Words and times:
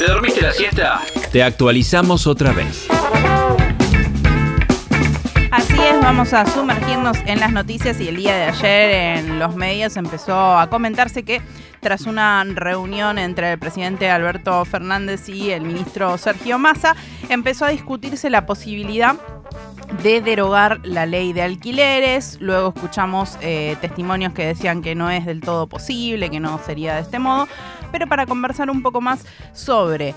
¿Te 0.00 0.06
dormiste 0.06 0.40
la 0.40 0.52
siesta? 0.52 1.02
Te 1.30 1.42
actualizamos 1.42 2.26
otra 2.26 2.52
vez. 2.52 2.88
Así 5.50 5.74
es, 5.74 6.00
vamos 6.00 6.32
a 6.32 6.46
sumergirnos 6.46 7.18
en 7.26 7.38
las 7.38 7.52
noticias 7.52 8.00
y 8.00 8.08
el 8.08 8.16
día 8.16 8.34
de 8.34 8.44
ayer 8.44 9.18
en 9.18 9.38
los 9.38 9.54
medios 9.56 9.98
empezó 9.98 10.56
a 10.56 10.70
comentarse 10.70 11.22
que 11.22 11.42
tras 11.80 12.06
una 12.06 12.42
reunión 12.44 13.18
entre 13.18 13.52
el 13.52 13.58
presidente 13.58 14.08
Alberto 14.08 14.64
Fernández 14.64 15.28
y 15.28 15.50
el 15.50 15.64
ministro 15.64 16.16
Sergio 16.16 16.58
Massa, 16.58 16.96
empezó 17.28 17.66
a 17.66 17.68
discutirse 17.68 18.30
la 18.30 18.46
posibilidad 18.46 19.16
de 20.02 20.22
derogar 20.22 20.80
la 20.84 21.04
ley 21.04 21.34
de 21.34 21.42
alquileres. 21.42 22.38
Luego 22.40 22.72
escuchamos 22.74 23.36
eh, 23.42 23.76
testimonios 23.82 24.32
que 24.32 24.46
decían 24.46 24.80
que 24.80 24.94
no 24.94 25.10
es 25.10 25.26
del 25.26 25.42
todo 25.42 25.66
posible, 25.66 26.30
que 26.30 26.40
no 26.40 26.58
sería 26.64 26.94
de 26.94 27.02
este 27.02 27.18
modo. 27.18 27.48
Pero 27.92 28.06
para 28.06 28.26
conversar 28.26 28.70
un 28.70 28.82
poco 28.82 29.00
más 29.00 29.26
sobre 29.52 30.14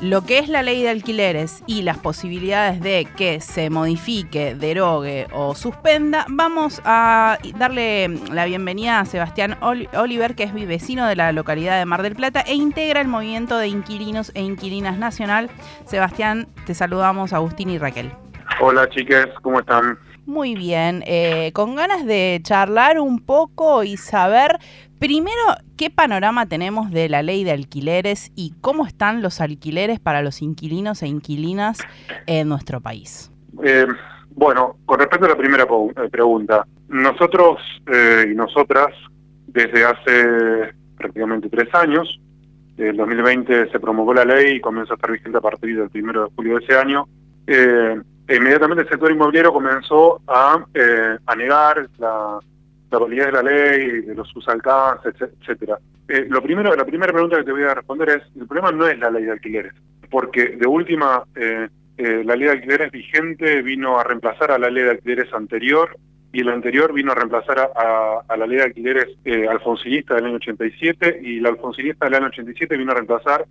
lo 0.00 0.24
que 0.24 0.38
es 0.38 0.48
la 0.48 0.62
ley 0.62 0.82
de 0.82 0.90
alquileres 0.90 1.64
y 1.66 1.82
las 1.82 1.98
posibilidades 1.98 2.80
de 2.80 3.08
que 3.16 3.40
se 3.40 3.68
modifique, 3.68 4.54
derogue 4.54 5.26
o 5.32 5.56
suspenda, 5.56 6.24
vamos 6.28 6.80
a 6.84 7.38
darle 7.56 8.08
la 8.30 8.44
bienvenida 8.44 9.00
a 9.00 9.04
Sebastián 9.06 9.56
Oliver, 9.60 10.36
que 10.36 10.44
es 10.44 10.54
vecino 10.54 11.06
de 11.06 11.16
la 11.16 11.32
localidad 11.32 11.78
de 11.78 11.84
Mar 11.84 12.02
del 12.02 12.14
Plata 12.14 12.42
e 12.46 12.54
integra 12.54 13.00
el 13.00 13.08
movimiento 13.08 13.58
de 13.58 13.66
inquilinos 13.66 14.30
e 14.34 14.42
inquilinas 14.42 14.98
nacional. 14.98 15.50
Sebastián, 15.84 16.46
te 16.64 16.74
saludamos 16.74 17.32
Agustín 17.32 17.70
y 17.70 17.78
Raquel. 17.78 18.12
Hola 18.60 18.88
chicas, 18.90 19.26
¿cómo 19.42 19.58
están? 19.60 19.98
Muy 20.28 20.54
bien, 20.54 21.02
eh, 21.06 21.52
con 21.54 21.74
ganas 21.74 22.04
de 22.04 22.38
charlar 22.42 23.00
un 23.00 23.18
poco 23.18 23.82
y 23.82 23.96
saber 23.96 24.58
primero 24.98 25.40
qué 25.78 25.88
panorama 25.88 26.44
tenemos 26.44 26.90
de 26.90 27.08
la 27.08 27.22
ley 27.22 27.44
de 27.44 27.52
alquileres 27.52 28.30
y 28.36 28.52
cómo 28.60 28.86
están 28.86 29.22
los 29.22 29.40
alquileres 29.40 30.00
para 30.00 30.20
los 30.20 30.42
inquilinos 30.42 31.02
e 31.02 31.06
inquilinas 31.06 31.78
en 32.26 32.46
nuestro 32.46 32.82
país. 32.82 33.32
Eh, 33.64 33.86
bueno, 34.32 34.76
con 34.84 34.98
respecto 34.98 35.24
a 35.24 35.30
la 35.30 35.36
primera 35.38 35.64
eh, 35.64 36.08
pregunta, 36.10 36.66
nosotros 36.90 37.58
y 37.88 38.34
nosotras 38.34 38.88
desde 39.46 39.82
hace 39.82 40.74
prácticamente 40.98 41.48
tres 41.48 41.74
años, 41.74 42.20
en 42.76 42.98
2020 42.98 43.70
se 43.70 43.80
promulgó 43.80 44.12
la 44.12 44.26
ley 44.26 44.56
y 44.56 44.60
comenzó 44.60 44.92
a 44.92 44.96
estar 44.96 45.10
vigente 45.10 45.38
a 45.38 45.40
partir 45.40 45.78
del 45.78 45.88
primero 45.88 46.24
de 46.24 46.30
julio 46.36 46.58
de 46.58 46.64
ese 46.66 46.76
año. 46.76 47.08
Eh, 47.46 47.98
inmediatamente 48.36 48.82
el 48.82 48.88
sector 48.88 49.10
inmobiliario 49.10 49.52
comenzó 49.52 50.20
a, 50.26 50.64
eh, 50.74 51.18
a 51.24 51.36
negar 51.36 51.88
la, 51.98 52.38
la 52.90 52.98
validez 52.98 53.26
de 53.26 53.32
la 53.32 53.42
ley, 53.42 54.00
de 54.02 54.14
los 54.14 54.28
sus 54.28 54.46
alcances, 54.48 55.14
etcétera. 55.20 55.78
Eh, 56.08 56.26
lo 56.28 56.42
primero, 56.42 56.74
la 56.74 56.86
primera 56.86 57.12
pregunta 57.12 57.36
que 57.36 57.44
te 57.44 57.52
voy 57.52 57.64
a 57.64 57.74
responder 57.74 58.08
es, 58.08 58.22
el 58.40 58.46
problema 58.46 58.72
no 58.72 58.86
es 58.86 58.98
la 58.98 59.10
ley 59.10 59.24
de 59.24 59.32
alquileres, 59.32 59.74
porque 60.10 60.56
de 60.56 60.66
última, 60.66 61.22
eh, 61.36 61.68
eh, 61.98 62.22
la 62.24 62.34
ley 62.34 62.46
de 62.46 62.52
alquileres 62.52 62.90
vigente 62.90 63.60
vino 63.62 63.98
a 63.98 64.04
reemplazar 64.04 64.52
a 64.52 64.58
la 64.58 64.70
ley 64.70 64.84
de 64.84 64.90
alquileres 64.90 65.32
anterior, 65.34 65.96
y 66.32 66.42
la 66.42 66.52
anterior 66.52 66.92
vino 66.92 67.12
a 67.12 67.14
reemplazar 67.14 67.58
a, 67.58 68.20
a, 68.26 68.36
la 68.36 68.46
ley 68.46 68.58
de 68.58 68.64
alquileres 68.64 69.06
alfonsinista 69.48 70.14
del 70.14 70.26
año 70.26 70.36
87, 70.36 71.20
y 71.22 71.40
la 71.40 71.48
alfonsinista 71.50 72.04
del 72.04 72.14
año 72.14 72.26
87 72.26 72.76
vino 72.76 72.92
a 72.92 72.96
reemplazar 72.96 73.46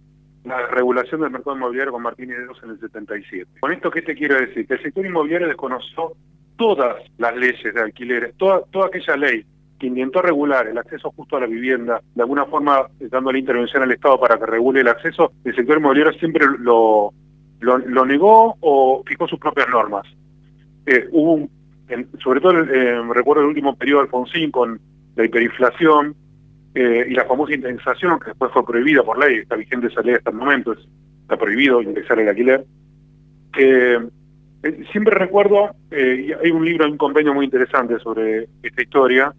la 0.48 0.68
regulación 0.68 1.22
del 1.22 1.32
mercado 1.32 1.56
inmobiliario 1.56 1.94
con 1.94 2.04
Martínez 2.04 2.38
de 2.38 2.44
en 2.64 2.70
el 2.72 2.80
77. 2.80 3.60
Con 3.60 3.72
esto, 3.72 3.92
¿qué 3.92 4.02
te 4.02 4.16
quiero 4.16 4.36
decir? 4.36 4.66
Que 4.68 4.76
el 4.76 4.82
sector 4.82 5.06
inmobiliario 5.06 5.48
desconoció 5.48 6.14
todas 6.58 6.96
las 7.18 7.36
leyes 7.36 7.74
de 7.74 7.82
alquileres, 7.82 8.36
toda, 8.38 8.62
toda 8.72 8.88
aquella 8.88 9.16
ley 9.16 9.46
que 9.80 9.88
intentó 9.88 10.22
regular 10.22 10.68
el 10.68 10.78
acceso 10.78 11.12
justo 11.16 11.38
a 11.38 11.42
la 11.42 11.46
vivienda, 11.46 12.02
de 12.16 12.22
alguna 12.24 12.46
forma 12.46 12.88
eh, 13.00 13.08
dando 13.12 13.32
la 13.32 13.38
intervención 13.38 13.84
al 13.84 13.92
Estado 13.92 14.20
para 14.20 14.38
que 14.38 14.46
regule 14.46 14.82
el 14.82 14.88
acceso, 14.88 15.34
el 15.44 15.56
sector 15.56 15.78
inmobiliario 15.78 16.18
siempre 16.18 16.46
lo, 16.60 17.14
lo, 17.60 18.06
negó 18.06 18.56
o 18.60 19.04
fijó 19.06 19.28
sus 19.28 19.40
propias 19.40 19.70
normas. 19.70 20.08
Eh, 20.86 21.08
hubo 21.12 21.48
sobre 22.22 22.42
todo, 22.42 22.60
eh, 22.64 23.02
recuerdo 23.14 23.44
el 23.44 23.50
último 23.50 23.76
periodo 23.76 24.02
de 24.02 24.06
Alfonsín 24.06 24.52
con 24.52 24.80
la 25.16 25.26
hiperinflación, 25.26 26.16
eh, 26.80 27.08
y 27.10 27.16
la 27.16 27.26
famosa 27.26 27.56
indexación, 27.56 28.20
que 28.20 28.28
después 28.28 28.52
fue 28.52 28.64
prohibida 28.64 29.02
por 29.02 29.18
ley, 29.18 29.38
está 29.38 29.56
vigente 29.56 29.88
esa 29.88 30.04
ley 30.04 30.14
hasta 30.14 30.30
el 30.30 30.36
momento, 30.36 30.76
está 31.24 31.36
prohibido 31.36 31.82
indexar 31.82 32.20
el 32.20 32.30
alquiler. 32.30 32.66
Eh, 33.58 33.98
eh, 34.62 34.84
siempre 34.92 35.16
recuerdo, 35.16 35.72
y 35.90 36.32
hay 36.34 36.52
un 36.52 36.64
libro, 36.64 36.86
un 36.86 36.98
convenio 36.98 37.34
muy 37.34 37.46
interesante 37.46 37.98
sobre 37.98 38.48
esta 38.62 38.84
historia, 38.84 39.34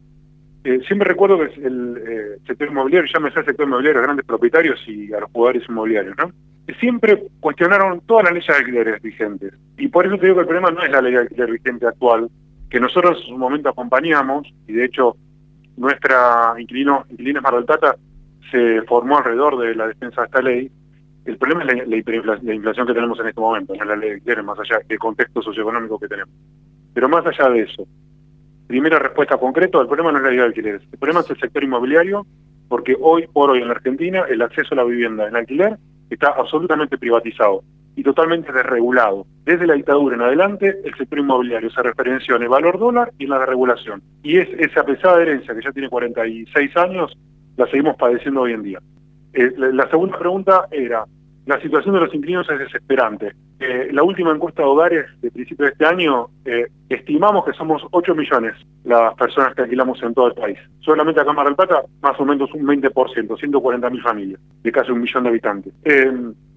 siempre 0.89 1.09
recuerdo 1.09 1.39
que 1.39 1.61
el 1.65 2.41
sector 2.45 2.71
inmobiliario, 2.71 3.09
llámese 3.15 3.39
al 3.39 3.47
sector 3.47 3.69
inmobiliario, 3.69 4.01
a 4.01 4.03
grandes 4.05 4.27
propietarios 4.27 4.81
y 4.89 5.13
a 5.13 5.21
los 5.21 5.31
jugadores 5.31 5.63
inmobiliarios, 5.69 6.17
¿no? 6.19 6.33
Siempre 6.81 7.23
cuestionaron 7.39 8.01
todas 8.01 8.25
las 8.25 8.33
leyes 8.33 8.49
de 8.49 8.55
alquileres 8.55 9.01
vigentes. 9.01 9.55
Y 9.77 9.87
por 9.87 10.07
eso 10.07 10.19
te 10.19 10.27
digo 10.27 10.35
que 10.35 10.41
el 10.41 10.49
problema 10.49 10.73
no 10.73 10.83
es 10.83 10.91
la 10.91 11.01
ley 11.01 11.13
de 11.13 11.21
alquiler 11.21 11.53
vigente 11.53 11.87
actual, 11.87 12.29
que 12.69 12.81
nosotros 12.81 13.17
en 13.21 13.29
su 13.29 13.39
momento 13.39 13.69
acompañamos, 13.69 14.53
y 14.67 14.73
de 14.73 14.87
hecho 14.87 15.17
nuestra 15.79 16.55
inquilino, 16.59 17.05
inquilinos 17.09 17.43
Mar 17.43 17.55
del 17.55 17.65
Plata 17.65 17.97
se 18.51 18.83
formó 18.83 19.19
alrededor 19.19 19.59
de 19.59 19.75
la 19.75 19.89
defensa 19.89 20.23
de 20.23 20.27
esta 20.27 20.43
ley. 20.43 20.71
El 21.25 21.37
problema 21.37 21.63
es 21.65 21.89
la, 21.89 21.97
inflación 21.97 22.87
que 22.87 22.95
tenemos 22.95 23.19
en 23.21 23.29
este 23.29 23.41
momento, 23.41 23.75
no 23.75 23.85
la 23.85 23.97
ley 23.97 24.21
de 24.21 24.43
más 24.43 24.59
allá 24.59 24.81
del 24.87 24.99
contexto 24.99 25.43
socioeconómico 25.43 25.99
que 25.99 26.09
tenemos. 26.09 26.35
Pero 26.95 27.09
más 27.09 27.25
allá 27.27 27.51
de 27.51 27.61
eso, 27.61 27.87
primera 28.67 28.99
respuesta 28.99 29.37
concreta, 29.37 29.81
el 29.81 29.87
problema 29.87 30.11
no 30.11 30.19
es 30.19 30.25
la 30.25 30.31
ley 30.31 30.39
de 30.39 30.45
alquileres, 30.45 30.83
el 30.91 30.99
problema 30.99 31.21
es 31.21 31.31
el 31.31 31.39
sector 31.39 31.63
inmobiliario, 31.63 32.27
porque 32.69 32.97
hoy 32.99 33.27
por 33.27 33.51
hoy 33.51 33.61
en 33.61 33.69
la 33.69 33.75
Argentina 33.75 34.25
el 34.29 34.43
acceso 34.43 34.69
a 34.73 34.77
la 34.77 34.85
vivienda 34.85 35.29
en 35.29 35.37
alquiler 35.37 35.79
está 36.11 36.29
absolutamente 36.29 36.97
privatizado 36.97 37.63
y 37.99 38.05
totalmente 38.05 38.53
desregulado. 38.53 39.27
Desde 39.45 39.67
la 39.67 39.75
dictadura 39.75 40.15
en 40.15 40.23
adelante, 40.23 40.79
el 40.85 40.95
sector 40.95 41.19
inmobiliario 41.19 41.69
se 41.69 41.83
referenció 41.83 42.37
en 42.37 42.45
el 42.45 42.49
valor 42.49 42.79
dólar 42.79 43.11
y 43.19 43.25
en 43.25 43.31
la 43.31 43.45
regulación. 43.45 44.01
Y 44.23 44.39
es 44.39 44.49
esa 44.57 44.85
pesada 44.85 45.21
herencia 45.21 45.53
que 45.53 45.63
ya 45.63 45.73
tiene 45.73 45.89
46 45.89 46.77
años, 46.77 47.13
la 47.57 47.67
seguimos 47.67 47.97
padeciendo 47.97 48.43
hoy 48.43 48.53
en 48.53 48.63
día. 48.63 48.79
Eh, 49.33 49.51
la, 49.57 49.91
segunda 49.91 50.17
pregunta 50.17 50.69
era, 50.71 51.07
la 51.47 51.61
situación 51.61 51.95
de 51.97 52.03
los 52.03 52.15
inquilinos 52.15 52.49
es 52.49 52.61
desesperante. 52.61 53.33
Eh, 53.59 53.89
la 53.91 54.05
última 54.05 54.31
encuesta 54.31 54.63
de 54.63 54.69
hogares 54.69 55.07
de 55.21 55.33
principio 55.33 55.67
de 55.67 55.73
este 55.73 55.85
año, 55.85 56.29
eh, 56.45 56.69
estimamos 56.89 57.45
que 57.45 57.53
somos 57.55 57.83
8 57.91 58.15
millones 58.15 58.55
las 58.85 59.13
personas 59.15 59.57
que 59.57 59.63
alquilamos 59.63 60.01
en 60.05 60.15
todo 60.15 60.29
el 60.29 60.35
país. 60.35 60.59
Solamente 60.79 61.21
acá 61.21 61.31
en 61.31 61.37
Mar 61.37 61.47
del 61.47 61.57
Plata, 61.57 61.83
más 62.01 62.19
o 62.21 62.25
menos 62.25 62.49
un 62.55 62.65
20%, 62.65 63.37
140 63.41 63.91
mil 63.91 64.03
familias, 64.03 64.41
de 64.63 64.71
casi 64.71 64.93
un 64.93 65.01
millón 65.01 65.25
de 65.25 65.31
habitantes 65.31 65.75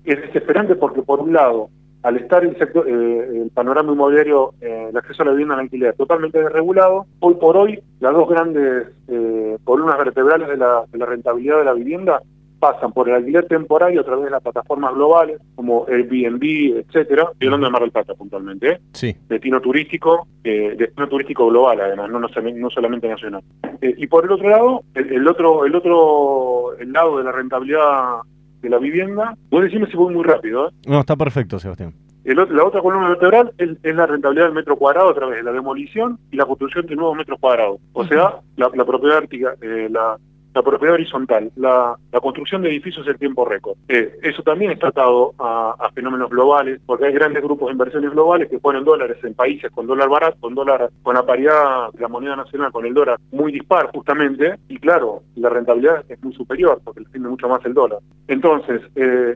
es 0.04 0.22
desesperante 0.22 0.76
porque 0.76 1.02
por 1.02 1.20
un 1.20 1.34
lado, 1.34 1.70
al 2.04 2.18
estar 2.18 2.44
el, 2.44 2.58
sector, 2.58 2.88
eh, 2.88 3.42
el 3.44 3.52
panorama 3.54 3.92
inmobiliario, 3.92 4.54
eh, 4.62 4.88
el 4.90 4.98
acceso 4.98 5.24
a 5.24 5.26
la 5.26 5.32
vivienda 5.32 5.56
en 5.56 5.62
alquiler 5.62 5.94
totalmente 5.96 6.42
desregulado, 6.42 7.06
hoy 7.20 7.36
por 7.36 7.58
hoy 7.58 7.80
las 8.00 8.14
dos 8.14 8.28
grandes 8.28 8.88
eh, 9.08 9.58
columnas 9.64 9.98
vertebrales 9.98 10.48
de 10.48 10.58
la, 10.58 10.84
de 10.92 10.98
la 10.98 11.06
rentabilidad 11.06 11.60
de 11.60 11.66
la 11.66 11.74
vivienda 11.74 12.22
pasan 12.62 12.94
por 12.94 13.10
el 13.10 13.16
alquiler 13.16 13.46
temporario 13.48 14.02
a 14.02 14.04
través 14.04 14.26
de 14.26 14.32
las 14.32 14.42
plataformas 14.42 14.94
globales 14.94 15.42
como 15.56 15.86
Airbnb, 15.90 16.84
etcétera, 16.86 17.28
estoy 17.32 17.48
hablando 17.48 17.66
de 17.66 17.72
Mar 17.72 17.82
del 17.82 17.92
Plata 17.92 18.14
puntualmente, 18.14 18.70
¿eh? 18.70 18.80
sí. 18.94 19.16
destino 19.28 19.60
turístico, 19.60 20.28
eh, 20.44 20.76
destino 20.78 21.10
turístico 21.10 21.48
global 21.48 21.82
además, 21.82 22.10
no, 22.12 22.20
no, 22.20 22.70
solamente 22.70 23.10
nacional. 23.10 23.42
Eh, 23.82 23.96
y 23.98 24.06
por 24.06 24.26
el 24.26 24.32
otro 24.32 24.48
lado, 24.48 24.84
el, 24.94 25.12
el, 25.12 25.28
otro, 25.28 25.66
el 25.66 25.76
otro, 25.76 26.78
el 26.78 26.94
lado 26.94 27.18
de 27.18 27.24
la 27.24 27.32
rentabilidad 27.32 28.20
de 28.62 28.70
la 28.70 28.78
vivienda. 28.78 29.36
Vos 29.50 29.64
decime 29.64 29.88
si 29.88 29.98
voy 29.98 30.14
muy 30.14 30.24
rápido. 30.24 30.70
¿eh? 30.70 30.72
No, 30.88 31.00
está 31.00 31.16
perfecto, 31.16 31.60
Sebastián. 31.60 31.94
la 32.24 32.64
otra 32.64 32.82
columna 32.82 33.10
vertebral 33.10 33.54
es, 33.58 33.78
la 33.96 34.06
rentabilidad 34.06 34.46
del 34.46 34.56
metro 34.56 34.78
cuadrado 34.78 35.10
a 35.10 35.16
través 35.16 35.38
de 35.38 35.44
la 35.44 35.52
demolición 35.52 36.20
y 36.32 36.38
la 36.38 36.46
construcción 36.46 36.86
de 36.86 36.96
nuevos 36.96 37.18
metros 37.18 37.40
cuadrados. 37.40 37.80
O 37.94 38.06
sea, 38.06 38.40
la, 38.58 38.70
propiedad 38.86 39.24
eh, 39.32 39.90
la, 39.90 40.18
la 40.54 40.62
propiedad 40.62 40.96
horizontal, 40.96 41.52
la, 41.56 41.98
construcción 42.22 42.62
de 42.62 42.70
edificios 42.70 43.08
en 43.08 43.18
tiempo 43.18 43.46
récord. 43.46 43.78
Eh, 43.88 44.18
eso 44.22 44.44
también 44.44 44.72
está 44.72 44.90
atado 44.90 45.34
a, 45.40 45.90
fenómenos 45.94 46.30
globales, 46.30 46.80
porque 46.86 47.06
hay 47.06 47.14
grandes 47.14 47.44
grupos 47.44 47.68
de 47.68 47.74
inversiones 47.74 48.12
globales 48.12 48.50
que 48.50 48.60
ponen 48.60 48.84
dólares 48.84 49.18
en 49.24 49.34
países 49.34 49.72
con 49.72 49.88
dólar 49.88 50.08
barato, 50.08 50.38
con 50.40 50.56
dólar, 50.56 50.90
con 51.04 51.16
la 51.16 51.26
paridad 51.26 51.92
de 51.94 52.02
la 52.02 52.08
moneda 52.08 52.36
nacional, 52.36 52.72
con 52.72 52.86
el 52.86 52.94
dólar 52.94 53.20
muy 53.32 53.52
dispar 53.52 53.88
justamente, 53.92 54.56
y 54.70 54.78
claro, 54.78 55.24
la 55.36 55.50
rentabilidad 55.50 56.06
es 56.08 56.22
muy 56.24 56.34
superior, 56.34 56.80
porque 56.84 57.02
le 57.02 57.08
tiene 57.08 57.28
mucho 57.28 57.50
más 57.50 57.64
el 57.66 57.74
dólar. 57.74 58.00
Entonces, 58.28 58.82
eh, 58.96 59.36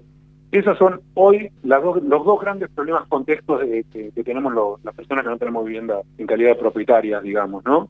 esos 0.51 0.77
son 0.77 1.01
hoy 1.15 1.50
las 1.63 1.83
dos, 1.83 2.01
los 2.03 2.23
dos 2.23 2.39
grandes 2.39 2.69
problemas 2.69 3.07
contextos 3.07 3.62
que, 3.91 4.12
tenemos 4.23 4.79
las 4.83 4.95
personas 4.95 5.23
que 5.23 5.29
no 5.29 5.38
tenemos 5.38 5.65
vivienda 5.65 6.01
en 6.17 6.27
calidad 6.27 6.51
de 6.51 6.56
propietarias, 6.56 7.21
digamos, 7.23 7.65
¿no? 7.65 7.89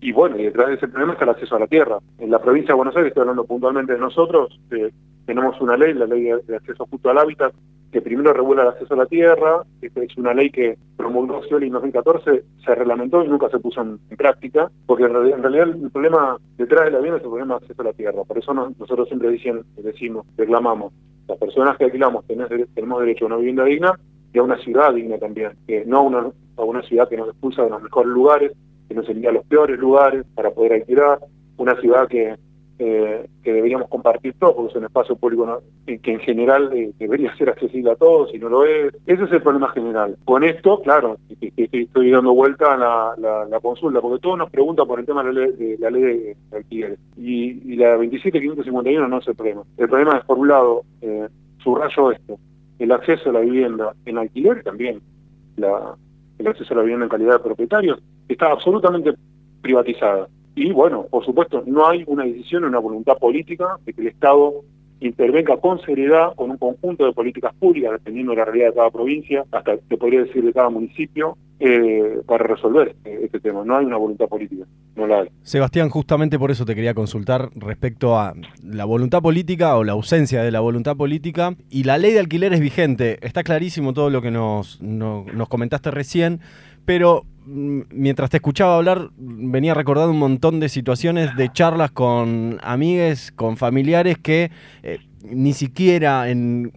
Y 0.00 0.12
bueno, 0.12 0.38
y 0.38 0.44
detrás 0.44 0.68
de 0.68 0.74
ese 0.74 0.88
problema 0.88 1.14
está 1.14 1.24
el 1.24 1.30
acceso 1.30 1.56
a 1.56 1.60
la 1.60 1.66
tierra. 1.66 1.98
En 2.18 2.30
la 2.30 2.40
provincia 2.40 2.68
de 2.68 2.76
Buenos 2.76 2.96
Aires, 2.96 3.08
estoy 3.08 3.22
hablando 3.22 3.44
puntualmente 3.44 3.94
de 3.94 3.98
nosotros, 3.98 4.58
eh, 4.70 4.90
tenemos 5.26 5.60
una 5.60 5.76
ley, 5.76 5.92
la 5.92 6.06
ley 6.06 6.22
de, 6.22 6.56
acceso 6.56 6.86
justo 6.88 7.10
al 7.10 7.18
hábitat, 7.18 7.52
que 7.90 8.00
primero 8.00 8.32
regula 8.32 8.62
el 8.62 8.68
acceso 8.68 8.94
a 8.94 8.98
la 8.98 9.06
tierra, 9.06 9.62
es 9.82 10.16
una 10.16 10.34
ley 10.34 10.50
que 10.50 10.78
promulgó 10.96 11.42
Scioli 11.42 11.66
en 11.66 11.72
2014, 11.72 12.44
se 12.64 12.74
reglamentó 12.74 13.24
y 13.24 13.28
nunca 13.28 13.48
se 13.48 13.58
puso 13.58 13.80
en, 13.80 13.98
práctica, 14.16 14.70
porque 14.86 15.04
en 15.04 15.12
realidad, 15.42 15.68
el 15.68 15.90
problema 15.90 16.38
detrás 16.56 16.84
de 16.84 16.90
la 16.92 16.98
vivienda 16.98 17.18
es 17.18 17.24
el 17.24 17.30
problema 17.30 17.54
de 17.54 17.64
acceso 17.64 17.82
a 17.82 17.84
la 17.86 17.92
tierra, 17.92 18.24
por 18.24 18.38
eso 18.38 18.54
nosotros 18.54 19.08
siempre 19.08 19.30
decimos, 19.30 19.66
decimos, 19.76 20.26
reclamamos 20.36 20.92
Las 21.26 21.38
personas 21.38 21.76
que 21.76 21.84
alquilamos 21.84 22.24
tenemos, 22.26 22.50
tenemos 22.74 23.00
derecho 23.00 23.24
a 23.24 23.28
una 23.28 23.36
vivienda 23.36 23.64
digna 23.64 23.98
y 24.32 24.38
a 24.38 24.42
una 24.42 24.58
ciudad 24.58 24.94
digna 24.94 25.18
también, 25.18 25.52
que 25.66 25.84
no 25.84 26.04
una, 26.04 26.30
a 26.56 26.62
una 26.62 26.82
ciudad 26.82 27.08
que 27.08 27.16
nos 27.16 27.28
expulsa 27.28 27.64
de 27.64 27.70
los 27.70 27.82
mejores 27.82 28.10
lugares, 28.10 28.52
que 28.88 28.94
nos 28.94 29.08
envía 29.08 29.30
a 29.30 29.34
los 29.34 29.44
peores 29.46 29.78
lugares 29.78 30.24
para 30.34 30.50
poder 30.50 30.72
alquilar, 30.74 31.18
una 31.56 31.78
ciudad 31.80 32.08
que 32.08 32.36
eh, 32.80 33.26
que 33.42 33.52
deberíamos 33.52 33.88
compartir 33.88 34.34
todos, 34.38 34.54
porque 34.54 34.70
es 34.70 34.76
un 34.76 34.84
espacio 34.84 35.16
público 35.16 35.62
que 35.84 36.12
en 36.12 36.20
general 36.20 36.70
eh, 36.72 36.92
debería 36.96 37.34
ser 37.36 37.48
accesible 37.48 37.90
a 37.90 37.96
todos 37.96 38.32
y 38.32 38.38
no 38.38 38.48
lo 38.48 38.64
es. 38.64 38.94
Ese 39.04 39.24
es 39.24 39.32
el 39.32 39.42
problema 39.42 39.70
general. 39.70 40.16
Con 40.24 40.44
esto, 40.44 40.80
claro, 40.82 41.16
estoy 41.40 42.10
dando 42.12 42.34
vuelta 42.34 42.74
a 42.74 43.16
la, 43.16 43.60
consulta, 43.60 44.00
porque 44.00 44.22
todos 44.22 44.38
nos 44.38 44.48
preguntan 44.50 44.86
por 44.86 45.00
el 45.00 45.06
tema 45.06 45.24
de 45.24 45.32
la 45.32 45.40
ley 45.40 45.52
de, 45.56 45.78
la 45.78 45.90
ley 45.90 46.02
de 46.02 46.36
alquileres. 46.52 47.00
Y, 47.16 47.72
y 47.72 47.76
la 47.76 47.96
27551 47.96 49.08
no 49.08 49.18
es 49.18 49.26
el 49.26 49.34
problema. 49.34 49.64
El 49.76 49.88
problema 49.88 50.18
es, 50.18 50.24
por 50.24 50.38
un 50.38 50.46
lado, 50.46 50.82
eh, 51.00 51.26
subrayo 51.64 52.12
esto, 52.12 52.38
el 52.78 52.92
acceso 52.92 53.30
a 53.30 53.32
la 53.32 53.40
vivienda 53.40 53.92
en 54.04 54.18
alquiler 54.18 54.62
también, 54.62 55.00
la, 55.56 55.96
el 56.38 56.46
acceso 56.46 56.74
a 56.74 56.76
la 56.76 56.82
vivienda 56.84 57.06
en 57.06 57.10
calidad 57.10 57.38
de 57.38 57.44
propietarios, 57.44 57.98
está 58.28 58.50
absolutamente 58.50 59.14
privatizada. 59.60 60.28
Y 60.54 60.72
bueno, 60.72 61.06
por 61.10 61.24
supuesto, 61.24 61.62
no 61.66 61.86
hay 61.86 62.04
una 62.06 62.24
decisión, 62.24 62.64
una 62.64 62.78
voluntad 62.78 63.16
política 63.18 63.78
de 63.84 63.92
que 63.92 64.00
el 64.00 64.08
Estado 64.08 64.64
intervenga 65.00 65.56
con 65.58 65.80
seriedad 65.82 66.34
con 66.34 66.50
un 66.50 66.58
conjunto 66.58 67.04
de 67.04 67.12
políticas 67.12 67.54
públicas, 67.54 67.92
dependiendo 67.92 68.32
de 68.32 68.38
la 68.38 68.44
realidad 68.44 68.68
de 68.68 68.74
cada 68.74 68.90
provincia, 68.90 69.44
hasta 69.52 69.76
te 69.76 69.96
podría 69.96 70.24
decir 70.24 70.44
de 70.44 70.52
cada 70.52 70.70
municipio, 70.70 71.36
eh, 71.60 72.20
para 72.26 72.44
resolver 72.44 72.94
este 73.04 73.40
tema. 73.40 73.64
No 73.64 73.76
hay 73.76 73.84
una 73.84 73.96
voluntad 73.96 74.26
política, 74.26 74.64
no 74.94 75.06
la 75.08 75.22
hay. 75.22 75.28
Sebastián, 75.42 75.90
justamente 75.90 76.38
por 76.38 76.52
eso 76.52 76.64
te 76.64 76.74
quería 76.74 76.94
consultar 76.94 77.50
respecto 77.56 78.16
a 78.16 78.34
la 78.62 78.84
voluntad 78.84 79.22
política 79.22 79.76
o 79.76 79.82
la 79.82 79.92
ausencia 79.92 80.42
de 80.42 80.52
la 80.52 80.60
voluntad 80.60 80.96
política 80.96 81.56
y 81.68 81.82
la 81.82 81.98
ley 81.98 82.12
de 82.12 82.20
alquiler 82.20 82.52
es 82.52 82.60
vigente. 82.60 83.18
Está 83.26 83.42
clarísimo 83.42 83.92
todo 83.92 84.08
lo 84.08 84.22
que 84.22 84.30
nos, 84.30 84.80
nos 84.80 85.48
comentaste 85.48 85.90
recién, 85.90 86.40
pero 86.84 87.24
mientras 87.48 88.30
te 88.30 88.36
escuchaba 88.36 88.76
hablar, 88.76 89.10
venía 89.16 89.74
recordando 89.74 90.12
un 90.12 90.18
montón 90.18 90.60
de 90.60 90.68
situaciones 90.68 91.34
de 91.36 91.50
charlas 91.50 91.90
con 91.90 92.58
amigues, 92.62 93.32
con 93.32 93.56
familiares 93.56 94.18
que 94.18 94.50
eh, 94.82 94.98
ni 95.22 95.52
siquiera 95.52 96.28
en 96.28 96.72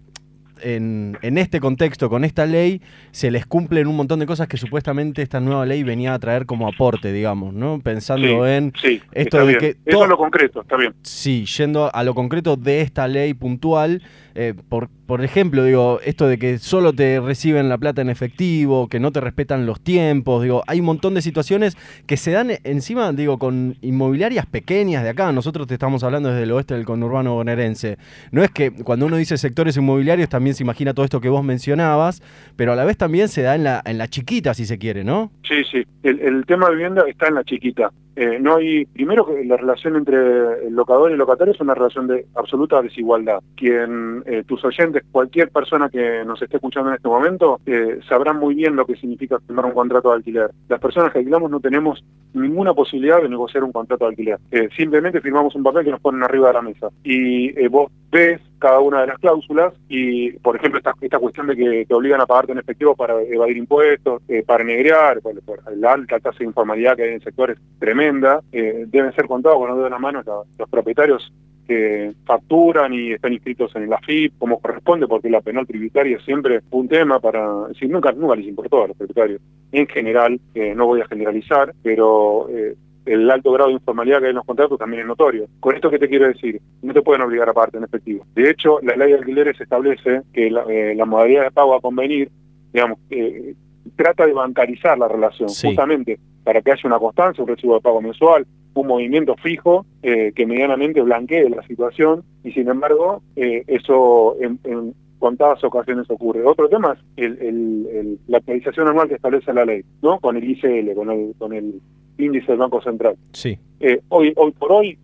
en, 0.63 1.37
este 1.37 1.59
contexto, 1.59 2.09
con 2.09 2.23
esta 2.23 2.45
ley, 2.45 2.81
se 3.11 3.31
les 3.31 3.45
cumplen 3.45 3.87
un 3.87 3.95
montón 3.95 4.19
de 4.19 4.25
cosas 4.25 4.47
que 4.47 4.57
supuestamente 4.57 5.21
esta 5.21 5.39
nueva 5.39 5.65
ley 5.65 5.83
venía 5.83 6.13
a 6.13 6.19
traer 6.19 6.45
como 6.45 6.67
aporte, 6.67 7.11
digamos, 7.11 7.53
¿no? 7.53 7.79
Pensando 7.79 8.47
en 8.47 8.73
esto 9.11 9.45
de 9.45 9.57
que... 9.57 9.77
Eso 9.85 10.03
es 10.03 10.09
lo 10.09 10.17
concreto, 10.17 10.61
está 10.61 10.77
bien. 10.77 10.93
Sí, 11.01 11.45
yendo 11.45 11.93
a 11.93 12.03
lo 12.03 12.13
concreto 12.13 12.55
de 12.55 12.81
esta 12.81 13.07
ley 13.07 13.33
puntual, 13.33 14.01
eh, 14.35 14.53
por, 14.69 14.89
por 15.05 15.23
ejemplo, 15.23 15.63
digo, 15.63 15.99
esto 16.03 16.27
de 16.27 16.37
que 16.37 16.57
solo 16.57 16.93
te 16.93 17.19
reciben 17.19 17.69
la 17.69 17.77
plata 17.77 18.01
en 18.01 18.09
efectivo, 18.09 18.87
que 18.87 18.99
no 18.99 19.11
te 19.11 19.19
respetan 19.21 19.65
los 19.65 19.81
tiempos, 19.81 20.43
digo, 20.43 20.63
hay 20.67 20.79
un 20.79 20.85
montón 20.85 21.13
de 21.13 21.21
situaciones 21.21 21.77
que 22.05 22.17
se 22.17 22.31
dan 22.31 22.51
encima, 22.63 23.11
digo, 23.11 23.37
con 23.37 23.75
inmobiliarias 23.81 24.45
pequeñas 24.45 25.03
de 25.03 25.09
acá. 25.09 25.31
Nosotros 25.31 25.67
te 25.67 25.73
estamos 25.73 26.03
hablando 26.03 26.29
desde 26.29 26.43
el 26.43 26.51
oeste 26.51 26.75
del 26.75 26.85
conurbano 26.85 27.33
bonaerense. 27.33 27.97
No 28.31 28.43
es 28.43 28.51
que 28.51 28.71
cuando 28.71 29.05
uno 29.05 29.17
dice 29.17 29.37
sectores 29.37 29.77
inmobiliarios 29.77 30.29
también 30.29 30.55
se 30.55 30.63
imagina 30.63 30.93
todo 30.93 31.05
esto 31.05 31.21
que 31.21 31.29
vos 31.29 31.43
mencionabas, 31.43 32.21
pero 32.55 32.73
a 32.73 32.75
la 32.75 32.85
vez 32.85 32.97
también 32.97 33.27
se 33.27 33.41
da 33.41 33.55
en 33.55 33.63
la, 33.63 33.81
en 33.85 33.97
la 33.97 34.07
chiquita, 34.07 34.53
si 34.53 34.65
se 34.65 34.77
quiere, 34.77 35.03
¿no? 35.03 35.31
Sí, 35.47 35.63
sí. 35.69 35.83
El, 36.03 36.45
tema 36.45 36.67
de 36.67 36.75
vivienda 36.75 37.03
está 37.07 37.27
en 37.27 37.35
la 37.35 37.43
chiquita. 37.43 37.91
Eh, 38.15 38.39
no 38.39 38.57
hay, 38.57 38.85
primero 38.85 39.25
que 39.25 39.45
la 39.45 39.57
relación 39.57 39.95
entre 39.95 40.67
el 40.67 40.73
locador 40.73 41.09
y 41.09 41.13
el 41.13 41.19
locatario 41.19 41.53
es 41.53 41.61
una 41.61 41.73
relación 41.73 42.07
de 42.07 42.25
absoluta 42.35 42.81
desigualdad. 42.81 43.39
Quien, 43.55 44.20
eh, 44.25 44.43
tus 44.45 44.63
oyentes, 44.63 45.03
cualquier 45.11 45.49
persona 45.49 45.89
que 45.89 46.23
nos 46.25 46.41
esté 46.41 46.57
escuchando 46.57 46.89
en 46.89 46.95
este 46.95 47.07
momento, 47.07 47.59
eh, 47.65 47.99
sabrán 48.07 48.37
muy 48.37 48.55
bien 48.55 48.75
lo 48.75 48.85
que 48.85 48.95
significa 48.95 49.39
firmar 49.39 49.65
un 49.65 49.73
contrato 49.73 50.09
de 50.09 50.15
alquiler. 50.15 50.51
Las 50.69 50.79
personas 50.79 51.11
que 51.11 51.19
alquilamos 51.19 51.51
no 51.51 51.59
tenemos 51.59 52.03
ninguna 52.33 52.73
posibilidad 52.73 53.21
de 53.21 53.29
negociar 53.29 53.63
un 53.63 53.71
contrato 53.71 54.05
de 54.05 54.09
alquiler. 54.09 54.39
simplemente 54.75 55.21
firmamos 55.21 55.55
un 55.55 55.63
papel 55.63 55.85
que 55.85 55.91
nos 55.91 56.01
ponen 56.01 56.23
arriba 56.23 56.47
de 56.47 56.53
la 56.53 56.61
mesa. 56.61 56.87
Y 57.03 57.67
vos 57.67 57.91
ves 58.11 58.41
cada 58.61 58.79
una 58.79 59.01
de 59.01 59.07
las 59.07 59.17
cláusulas 59.17 59.73
y, 59.89 60.31
por 60.33 60.55
ejemplo, 60.55 60.77
esta, 60.77 60.93
esta 61.01 61.19
cuestión 61.19 61.47
de 61.47 61.55
que 61.55 61.85
te 61.87 61.93
obligan 61.93 62.21
a 62.21 62.27
pagarte 62.27 62.51
en 62.51 62.59
efectivo 62.59 62.95
para 62.95 63.19
evadir 63.21 63.57
impuestos, 63.57 64.21
eh, 64.27 64.43
para 64.45 64.63
negrear, 64.63 65.19
por, 65.21 65.35
la 65.75 65.93
alta 65.93 66.19
tasa 66.19 66.39
de 66.39 66.45
informalidad 66.45 66.95
que 66.95 67.03
hay 67.03 67.13
en 67.13 67.21
sectores 67.21 67.57
tremenda, 67.79 68.41
eh, 68.51 68.85
deben 68.87 69.13
ser 69.13 69.25
contados 69.25 69.57
con 69.57 69.67
los 69.67 69.77
dedos 69.77 69.89
de 69.89 69.95
la 69.95 69.99
mano 69.99 70.21
los, 70.23 70.69
propietarios 70.69 71.33
que 71.71 72.11
facturan 72.25 72.93
y 72.93 73.13
están 73.13 73.31
inscritos 73.31 73.73
en 73.77 73.83
el 73.83 73.93
AFIP 73.93 74.33
como 74.37 74.59
corresponde, 74.59 75.07
porque 75.07 75.29
la 75.29 75.39
penal 75.39 75.65
tributaria 75.65 76.17
es 76.17 76.23
siempre 76.25 76.59
un 76.71 76.89
tema 76.89 77.21
para, 77.21 77.67
decir, 77.69 77.89
nunca, 77.89 78.11
nunca 78.11 78.35
les 78.35 78.47
importó 78.47 78.83
a 78.83 78.87
los 78.87 78.97
propietarios. 78.97 79.39
En 79.71 79.87
general, 79.87 80.37
eh, 80.53 80.75
no 80.75 80.87
voy 80.87 80.99
a 80.99 81.07
generalizar, 81.07 81.73
pero 81.81 82.49
eh, 82.49 82.75
el 83.05 83.31
alto 83.31 83.53
grado 83.53 83.69
de 83.69 83.75
informalidad 83.75 84.19
que 84.19 84.25
hay 84.25 84.29
en 84.31 84.35
los 84.35 84.45
contratos 84.45 84.77
también 84.77 85.03
es 85.03 85.07
notorio. 85.07 85.47
Con 85.61 85.73
esto, 85.73 85.89
¿qué 85.89 85.97
te 85.97 86.09
quiero 86.09 86.27
decir? 86.27 86.59
No 86.81 86.93
te 86.93 87.01
pueden 87.01 87.21
obligar 87.21 87.47
a 87.47 87.53
pagarte 87.53 87.77
en 87.77 87.85
efectivo. 87.85 88.25
De 88.35 88.49
hecho, 88.49 88.79
la 88.81 88.97
ley 88.97 89.13
de 89.13 89.19
alquileres 89.19 89.61
establece 89.61 90.23
que 90.33 90.51
la, 90.51 90.65
eh, 90.67 90.97
modalidad 91.05 91.43
de 91.43 91.51
pago 91.51 91.73
a 91.73 91.79
convenir, 91.79 92.29
digamos, 92.73 92.99
eh, 93.11 93.55
trata 93.95 94.25
de 94.25 94.33
bancarizar 94.33 94.97
la 94.97 95.07
relación, 95.07 95.47
justamente 95.47 96.19
para 96.43 96.61
que 96.61 96.71
haya 96.73 96.81
una 96.83 96.99
constancia, 96.99 97.41
un 97.41 97.47
recibo 97.47 97.75
de 97.75 97.81
pago 97.81 98.01
mensual, 98.01 98.45
un 98.73 98.87
movimiento 98.87 99.35
fijo 99.37 99.85
eh, 100.01 100.31
que 100.35 100.45
medianamente 100.45 101.01
blanquee 101.01 101.49
la 101.49 101.63
situación 101.63 102.23
y 102.43 102.51
sin 102.51 102.69
embargo 102.69 103.21
eso 103.35 104.35
en, 104.39 104.93
contadas 105.21 105.63
ocasiones 105.63 106.09
ocurre. 106.09 106.43
Otro 106.43 106.67
tema 106.67 106.97
es 107.15 107.39
el, 107.39 108.19
la 108.27 108.39
actualización 108.39 108.87
anual 108.87 109.07
que 109.07 109.15
establece 109.15 109.53
la 109.53 109.63
ley, 109.63 109.83
¿no? 110.01 110.19
Con 110.19 110.35
el 110.35 110.49
ICL, 110.49 110.95
con 110.95 111.11
el, 111.11 111.35
con 111.37 111.53
el 111.53 111.79
índice 112.17 112.47
del 112.47 112.57
Banco 112.57 112.81
Central. 112.81 113.15
Sí. 113.31 113.57
Eh, 113.79 114.01
hoy, 114.09 114.33
hoy 114.35 114.51
por 114.51 114.71
hoy, 114.71 114.97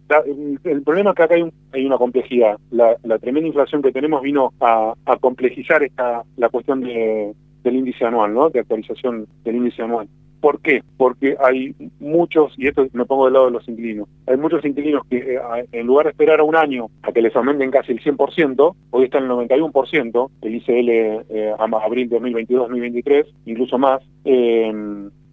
el, 0.63 0.81
problema 0.83 1.11
es 1.11 1.15
que 1.15 1.23
acá 1.23 1.35
hay, 1.35 1.43
hay 1.71 1.85
una 1.85 1.97
complejidad. 1.97 2.57
La, 2.71 2.95
tremenda 3.19 3.47
inflación 3.47 3.81
que 3.81 3.91
tenemos 3.91 4.21
vino 4.21 4.53
a, 4.59 4.93
complejizar 5.21 5.83
esta 5.83 6.23
la 6.35 6.49
cuestión 6.49 6.81
de, 6.81 7.33
del 7.63 7.75
índice 7.75 8.05
anual, 8.05 8.33
¿no? 8.33 8.49
De 8.49 8.59
actualización 8.59 9.27
del 9.43 9.55
índice 9.55 9.83
anual. 9.83 10.07
¿Por 10.39 10.61
qué? 10.61 10.83
Porque 10.97 11.35
hay 11.43 11.75
muchos, 11.99 12.53
y 12.57 12.67
esto 12.67 12.87
me 12.93 13.05
pongo 13.05 13.25
del 13.25 13.33
lado 13.33 13.45
de 13.47 13.51
los 13.51 13.67
inquilinos, 13.67 14.07
hay 14.27 14.37
muchos 14.37 14.63
inquilinos 14.63 15.03
que 15.09 15.17
eh, 15.17 15.39
en 15.71 15.87
lugar 15.87 16.05
de 16.05 16.11
esperar 16.11 16.39
a 16.39 16.43
un 16.43 16.55
año 16.55 16.89
a 17.01 17.11
que 17.11 17.21
les 17.21 17.35
aumenten 17.35 17.71
casi 17.71 17.93
el 17.93 18.03
100%, 18.03 18.75
hoy 18.91 19.05
están 19.05 19.23
el 19.23 19.29
91%, 19.29 20.29
el 20.41 20.55
ICL 20.55 20.89
eh, 20.89 21.53
a 21.57 21.63
abril 21.63 22.09
2022-2023, 22.09 23.25
incluso 23.45 23.77
más, 23.77 24.01
eh, 24.25 24.71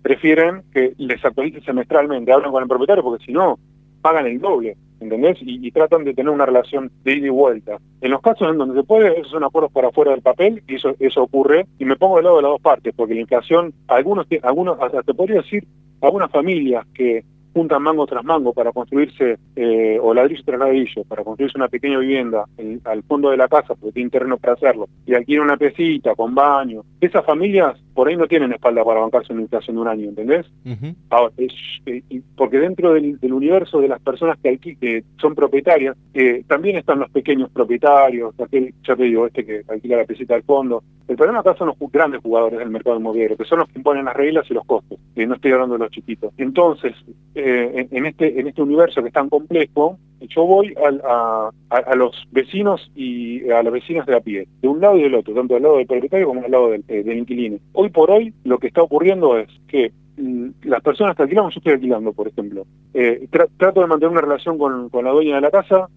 prefieren 0.02 0.62
que 0.72 0.92
les 0.98 1.24
actualice 1.24 1.60
semestralmente, 1.62 2.30
hablan 2.30 2.52
con 2.52 2.62
el 2.62 2.68
propietario 2.68 3.02
porque 3.02 3.24
si 3.24 3.32
no, 3.32 3.58
pagan 4.04 4.26
el 4.26 4.38
doble, 4.38 4.76
¿entendés? 5.00 5.38
Y, 5.40 5.70
tratan 5.70 6.04
de 6.04 6.12
tener 6.12 6.30
una 6.30 6.44
relación 6.44 6.90
de 7.04 7.16
ida 7.16 7.26
y 7.28 7.30
vuelta. 7.30 7.78
En 8.02 8.10
los 8.10 8.20
casos 8.20 8.50
en 8.50 8.58
donde 8.58 8.78
se 8.78 8.86
puede, 8.86 9.18
esos 9.18 9.30
son 9.30 9.44
acuerdos 9.44 9.72
para 9.72 9.88
afuera 9.88 10.10
del 10.10 10.20
papel 10.20 10.62
y 10.68 10.74
eso, 10.74 10.94
eso 10.98 11.22
ocurre. 11.22 11.64
Y 11.78 11.86
me 11.86 11.96
pongo 11.96 12.16
del 12.16 12.24
lado 12.24 12.36
de 12.36 12.42
las 12.42 12.50
dos 12.50 12.60
partes, 12.60 12.92
porque 12.94 13.14
la 13.14 13.22
inflación, 13.22 13.72
algunos, 13.88 14.26
algunos 14.42 14.78
hasta 14.78 15.02
te 15.02 15.14
podría 15.14 15.40
decir, 15.40 15.64
algunas 16.02 16.30
familias 16.30 16.86
que 16.92 17.24
juntan 17.54 17.82
mango 17.82 18.04
tras 18.04 18.24
mango 18.24 18.52
para 18.52 18.72
construirse, 18.72 19.38
eh, 19.56 19.98
o 20.02 20.12
ladrillo 20.12 20.42
tras 20.44 20.60
ladrillo, 20.60 21.04
para 21.04 21.24
construirse 21.24 21.56
una 21.56 21.68
pequeña 21.68 21.98
vivienda 21.98 22.44
al 22.84 23.02
fondo 23.04 23.30
de 23.30 23.38
la 23.38 23.48
casa, 23.48 23.74
porque 23.74 23.92
tiene 23.92 24.10
terreno 24.10 24.36
para 24.36 24.52
hacerlo, 24.52 24.86
y 25.06 25.14
adquieren 25.14 25.44
una 25.44 25.56
pesita 25.56 26.14
con 26.14 26.34
baño. 26.34 26.82
Esas 27.00 27.24
familias 27.24 27.80
por 27.94 28.08
ahí 28.08 28.16
no 28.16 28.26
tienen 28.26 28.52
espalda 28.52 28.84
para 28.84 29.00
bancarse 29.00 29.32
una 29.32 29.42
inflación 29.42 29.76
de 29.76 29.82
un 29.82 29.88
año, 29.88 30.08
¿entendés? 30.08 30.46
Eh, 31.86 32.22
porque 32.36 32.58
dentro 32.58 32.92
del, 32.92 33.18
universo 33.22 33.80
de 33.80 33.88
las 33.88 34.00
personas 34.00 34.38
que, 34.42 34.58
que 34.58 35.04
son 35.20 35.34
propietarias, 35.34 35.96
eh, 36.12 36.44
también 36.46 36.76
están 36.76 36.98
los 36.98 37.10
pequeños 37.10 37.50
propietarios, 37.50 38.34
aquel, 38.40 38.74
ya 38.86 38.96
te 38.96 39.04
digo, 39.04 39.26
este 39.26 39.44
que 39.44 39.62
alquila 39.68 39.98
la 39.98 40.04
pesita 40.04 40.34
al 40.34 40.42
fondo. 40.42 40.82
El 41.06 41.16
problema 41.16 41.40
acá 41.40 41.54
son 41.56 41.68
los 41.68 41.76
grandes 41.92 42.22
jugadores 42.22 42.58
del 42.58 42.70
mercado 42.70 42.96
inmobiliario, 42.96 43.36
que 43.36 43.44
son 43.44 43.58
los 43.58 43.68
que 43.68 43.78
imponen 43.78 44.06
las 44.06 44.16
reglas 44.16 44.46
y 44.50 44.54
los 44.54 44.64
costos. 44.64 44.98
y 45.14 45.26
no 45.26 45.34
estoy 45.34 45.52
hablando 45.52 45.74
de 45.74 45.80
los 45.80 45.90
chiquitos. 45.90 46.32
Entonces, 46.38 46.94
eh, 47.34 47.86
en, 47.90 48.06
este, 48.06 48.40
en 48.40 48.48
este 48.48 48.62
universo 48.62 49.02
que 49.02 49.08
es 49.08 49.14
tan 49.14 49.28
complejo, 49.28 49.98
yo 50.28 50.44
voy 50.44 50.74
a, 50.76 51.50
los 51.96 52.26
vecinos 52.30 52.90
y 52.94 53.48
a 53.50 53.62
las 53.62 53.72
vecinas 53.72 54.06
de 54.06 54.16
a 54.16 54.20
pie, 54.20 54.46
de 54.60 54.68
un 54.68 54.80
lado 54.80 54.96
y 54.96 55.02
del 55.02 55.14
otro, 55.14 55.34
tanto 55.34 55.54
del 55.54 55.62
lado 55.62 55.76
del 55.78 55.86
propietario 55.86 56.28
como 56.28 56.42
del 56.42 56.50
lado 56.50 56.70
del, 56.70 56.84
eh, 56.88 57.16
inquilino. 57.16 57.58
Hoy 57.72 57.90
por 57.90 58.10
hoy 58.10 58.32
lo 58.44 58.58
que 58.58 58.68
está 58.68 58.82
ocurriendo 58.82 59.38
es 59.38 59.48
que 59.68 59.92
mm, 60.16 60.48
las 60.62 60.82
personas 60.82 61.16
que 61.16 61.22
alquilamos, 61.22 61.54
yo 61.54 61.58
estoy 61.58 61.74
alquilando, 61.74 62.12
por 62.12 62.28
ejemplo, 62.28 62.66
eh, 62.92 63.28
trato 63.56 63.80
de 63.80 63.86
mantener 63.86 64.12
una 64.12 64.20
relación 64.20 64.58
con, 64.58 64.90
la 64.92 65.10
dueña 65.10 65.36
de 65.36 65.40
la 65.40 65.50
casa 65.50 65.88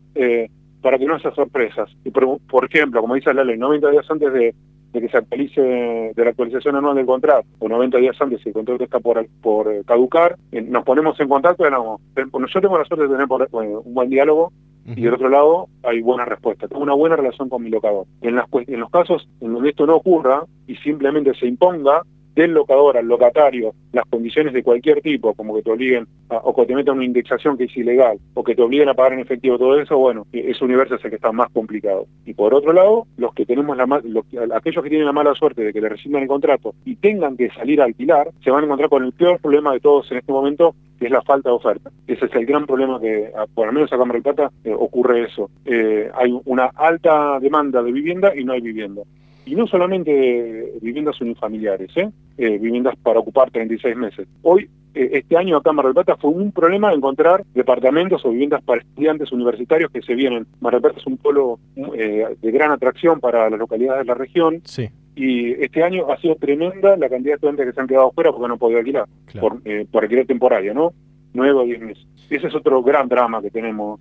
para 0.82 0.98
que 0.98 1.06
no 1.06 1.16
haya 1.16 1.32
sorpresas. 1.32 1.90
Y 2.06 2.12
por, 2.12 2.40
por 2.42 2.66
ejemplo, 2.66 3.02
como 3.02 3.16
dice 3.16 3.34
la 3.34 3.44
ley, 3.44 3.58
90 3.58 3.90
días 3.92 4.06
antes 4.10 4.32
de, 4.34 4.54
de 4.94 5.02
que 5.02 5.10
se 5.10 5.18
actualice 5.18 5.62
de 5.62 6.24
la 6.24 6.30
actualización 6.30 6.76
anual 6.76 6.96
del 6.96 7.06
contrato, 7.06 7.48
o 7.60 7.68
90 7.68 7.98
días 7.98 8.16
antes 8.20 8.42
si 8.42 8.50
el 8.50 8.54
contrato 8.54 8.84
está 8.84 9.00
por, 9.00 9.26
por 9.42 9.86
caducar, 9.86 10.38
eh, 10.52 10.62
nos 10.62 10.84
ponemos 10.84 11.20
en 11.20 11.30
contacto 11.30 11.64
y 11.64 11.68
hablamos. 11.68 12.02
Yo 12.16 12.62
tengo 12.62 12.78
la 12.78 12.86
suerte 12.86 13.08
de 13.08 13.14
tener 13.14 13.28
un 13.52 13.94
buen 13.94 14.10
diálogo 14.10 14.52
y 14.86 15.02
del 15.02 15.16
otro 15.16 15.28
lado 15.28 15.68
hay 15.84 16.02
buena 16.02 16.24
respuesta. 16.24 16.68
Tengo 16.68 16.82
una 16.82 16.94
buena 16.94 17.18
relación 17.18 17.50
con 17.50 17.62
mi 17.62 17.70
locador. 17.70 18.06
En, 18.22 18.36
las, 18.36 18.46
en 18.54 18.80
los 18.80 18.90
casos 18.90 19.28
en 19.42 19.54
donde 19.54 19.72
esto 19.72 19.86
no 19.86 19.96
ocurra 19.96 20.46
y 20.66 20.76
simplemente 20.78 21.34
se 21.34 21.46
imponga, 21.46 22.04
del 22.38 22.52
locador 22.52 22.98
al 22.98 23.08
locatario 23.08 23.74
las 23.92 24.06
condiciones 24.06 24.54
de 24.54 24.62
cualquier 24.62 25.02
tipo, 25.02 25.34
como 25.34 25.56
que 25.56 25.64
te 25.64 25.72
obliguen 25.72 26.08
o 26.30 26.54
que 26.54 26.66
te 26.68 26.76
metan 26.76 26.98
una 26.98 27.06
indexación 27.06 27.58
que 27.58 27.64
es 27.64 27.76
ilegal, 27.76 28.20
o 28.36 28.44
que 28.44 28.54
te 28.54 28.62
obliguen 28.62 28.90
a 28.90 28.94
pagar 28.94 29.14
en 29.14 29.22
efectivo 29.22 29.58
todo 29.58 29.80
eso, 29.80 29.98
bueno, 29.98 30.28
e-, 30.32 30.52
ese 30.52 30.64
universo 30.64 30.96
es 30.96 31.04
el 31.04 31.10
que 31.10 31.16
está 31.16 31.32
más 31.32 31.50
complicado. 31.50 32.06
Y 32.26 32.36
por 32.36 32.54
otro 32.54 32.74
lado, 32.74 33.08
los 33.18 33.34
que 33.34 33.46
tenemos 33.46 33.76
la 33.76 33.88
los, 34.04 34.26
aquellos 34.54 34.84
que 34.84 34.90
tienen 34.90 35.08
la 35.08 35.14
mala 35.14 35.34
suerte 35.34 35.64
de 35.64 35.74
que 35.74 35.82
le 35.82 35.90
rescindan 35.90 36.22
el 36.22 36.28
contrato 36.28 36.76
y 36.86 36.96
tengan 36.98 37.38
que 37.38 37.50
salir 37.50 37.82
a 37.82 37.86
alquilar, 37.86 38.30
se 38.44 38.52
van 38.52 38.64
a 38.64 38.66
encontrar 38.66 38.90
con 38.90 39.04
el 39.04 39.14
peor 39.14 39.40
problema 39.40 39.74
de 39.74 39.80
todos 39.80 40.12
en 40.12 40.18
este 40.18 40.32
momento, 40.32 40.76
que 41.00 41.06
es 41.06 41.12
la 41.12 41.24
falta 41.24 41.50
de 41.50 41.56
oferta. 41.56 41.90
Ese 42.06 42.26
es 42.26 42.36
el 42.36 42.46
gran 42.46 42.68
problema 42.68 43.00
que, 43.00 43.32
por 43.56 43.66
lo 43.66 43.74
menos 43.74 43.92
a 43.92 43.98
Cámara 43.98 44.14
del 44.14 44.24
Plata, 44.24 44.52
eh, 44.64 44.76
ocurre 44.78 45.24
eso. 45.24 45.50
Eh, 45.66 46.12
hay 46.14 46.38
una 46.46 46.70
alta 46.76 47.40
demanda 47.40 47.82
de 47.82 47.92
vivienda 47.92 48.36
y 48.36 48.44
no 48.44 48.54
hay 48.54 48.62
vivienda 48.62 49.02
y 49.48 49.56
no 49.56 49.66
solamente 49.66 50.74
viviendas 50.82 51.20
unifamiliares, 51.22 51.96
¿eh? 51.96 52.10
¿eh? 52.38 52.58
viviendas 52.58 52.96
para 52.98 53.20
ocupar 53.20 53.50
36 53.50 53.96
meses. 53.96 54.28
Hoy, 54.42 54.70
eh, 54.94 55.10
este 55.14 55.38
año 55.38 55.56
acá 55.56 55.70
en 55.70 55.78
Mar 55.78 55.86
del 55.86 55.94
Plata 55.94 56.18
fue 56.18 56.32
un 56.32 56.52
problema 56.52 56.94
encontrar 56.94 57.46
departamentos 57.56 58.26
o 58.26 58.30
viviendas 58.32 58.62
para 58.64 58.82
estudiantes 58.82 59.32
universitarios 59.32 59.90
que 59.90 60.02
se 60.02 60.16
vienen. 60.16 60.46
Mar 60.60 60.74
del 60.74 60.82
Plata 60.82 61.00
es 61.00 61.08
un 61.08 61.18
polo 61.18 61.60
eh, 61.96 62.26
de 62.42 62.52
gran 62.52 62.72
atracción 62.72 63.22
para 63.22 63.50
las 63.50 63.58
localidades 63.58 64.02
de 64.02 64.06
la 64.06 64.16
región. 64.16 64.62
Sí. 64.66 64.90
Y 65.16 65.54
este 65.64 65.82
año 65.82 66.12
ha 66.12 66.18
sido 66.18 66.36
tremenda 66.36 66.98
la 66.98 67.08
cantidad 67.08 67.32
de 67.32 67.36
estudiantes 67.36 67.68
que 67.68 67.74
se 67.74 67.82
han 67.82 67.88
quedado 67.88 68.12
fuera 68.12 68.32
porque 68.32 68.48
no 68.50 68.54
han 68.56 68.60
podido 68.60 68.80
alquilar, 68.80 69.06
por, 69.40 69.62
por 69.90 70.04
alquiler 70.04 70.28
temporario, 70.28 70.74
¿no? 70.74 70.92
Nueve 71.34 71.54
o 71.54 71.64
diez 71.64 71.80
meses. 71.80 72.06
Ese 72.30 72.48
es 72.48 72.56
otro 72.56 72.84
gran 72.84 73.08
drama 73.08 73.42
que 73.42 73.50
tenemos 73.50 74.00